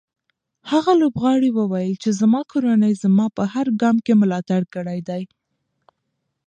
هغه 0.71 0.91
لوبغاړی 1.01 1.49
وویل 1.53 1.93
چې 2.03 2.09
زما 2.21 2.41
کورنۍ 2.51 2.93
زما 3.03 3.25
په 3.37 3.43
هر 3.53 3.67
ګام 3.81 3.97
کې 4.05 4.13
ملاتړ 4.21 4.61
کړی 4.75 4.99
دی. 5.09 5.23